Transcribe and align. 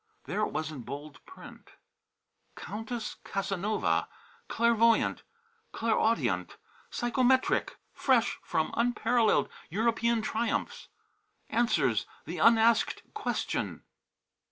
There 0.25 0.41
it 0.41 0.49
was 0.51 0.71
in 0.71 0.81
bold 0.81 1.23
print: 1.27 1.73
COUNTESS 2.55 3.17
CASANOVA 3.23 4.07
Clairvoyant... 4.47 5.21
Clairaudient 5.73 6.57
Psychometric. 6.89 7.77
Fresh 7.93 8.39
from 8.41 8.73
Unparalleled 8.75 9.47
European 9.69 10.23
Triumphs. 10.23 10.87
Answers 11.51 12.07
the 12.25 12.39
Unasked 12.39 13.03
Question. 13.13 13.83